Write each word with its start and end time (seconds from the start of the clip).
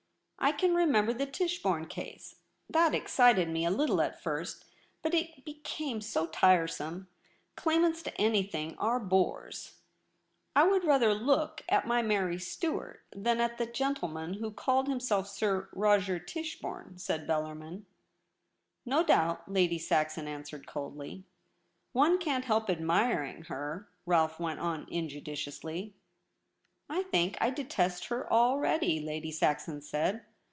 I 0.43 0.51
can 0.51 0.73
re 0.73 0.87
member 0.87 1.13
the 1.13 1.27
Tichborne 1.27 1.87
case; 1.87 2.37
that 2.67 2.95
excited 2.95 3.47
me 3.47 3.63
a 3.63 3.69
little 3.69 4.01
at 4.01 4.23
first, 4.23 4.65
but 5.03 5.13
it 5.13 5.45
became 5.45 6.01
so 6.01 6.25
tiresome. 6.25 7.07
Claimants 7.55 8.01
to 8.01 8.17
anything 8.19 8.75
are 8.79 8.99
bores.'' 8.99 9.75
I 10.55 10.63
would 10.63 10.83
rather 10.83 11.13
look 11.13 11.61
at 11.69 11.85
my 11.85 12.01
Mary 12.01 12.39
Stuart 12.39 13.03
IN 13.11 13.21
THE 13.21 13.29
LOBBY 13.29 13.33
27 13.35 13.37
than 13.37 13.39
at 13.51 13.57
the 13.59 13.65
gentleman 13.71 14.33
who 14.33 14.49
called 14.49 14.87
himself 14.87 15.27
Sir 15.27 15.69
Roger 15.73 16.17
Tichborne,' 16.17 16.97
said 16.97 17.27
Bellarmin.' 17.27 17.85
No 18.93 19.03
doubt/ 19.03 19.47
Lady 19.47 19.77
Saxon 19.77 20.27
answered 20.27 20.65
coldly.' 20.65 21.23
One 21.93 22.17
can't 22.17 22.45
help 22.45 22.67
admiring 22.67 23.43
her,' 23.43 23.87
Rolfe 24.07 24.39
went 24.39 24.59
on 24.59 24.87
injudiciously.' 24.89 25.93
I 26.89 27.03
think 27.03 27.37
I 27.39 27.51
detest 27.51 28.05
her 28.07 28.29
already,' 28.33 28.99
Lady 28.99 29.31
Saxon 29.31 29.81
said. 29.83 30.25